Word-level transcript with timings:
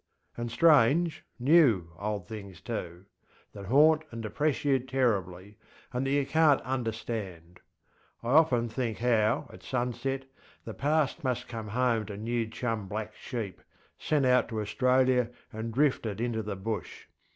And 0.35 0.49
strange, 0.49 1.23
new 1.37 1.91
old 1.99 2.27
things 2.27 2.59
too, 2.59 3.05
that 3.53 3.65
haunt 3.67 4.01
and 4.09 4.23
depress 4.23 4.65
you 4.65 4.79
terribly, 4.79 5.59
and 5.93 6.07
that 6.07 6.09
you 6.09 6.25
canŌĆÖt 6.25 6.63
understand. 6.63 7.59
I 8.23 8.29
often 8.29 8.67
think 8.67 8.97
how, 8.97 9.47
at 9.53 9.61
sunset, 9.61 10.25
the 10.65 10.73
past 10.73 11.23
must 11.23 11.47
come 11.47 11.67
home 11.67 12.07
to 12.07 12.17
new 12.17 12.47
chum 12.47 12.87
blacksheep, 12.87 13.61
sent 13.99 14.25
out 14.25 14.49
to 14.49 14.59
Australia 14.61 15.29
and 15.53 15.71
drifted 15.71 16.19
into 16.19 16.41
the 16.41 16.55
Bush. 16.55 17.05